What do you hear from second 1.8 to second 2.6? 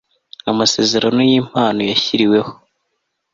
yashyiriweho